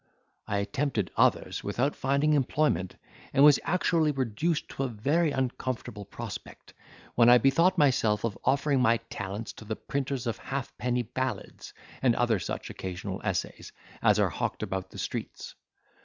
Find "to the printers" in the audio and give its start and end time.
9.53-10.25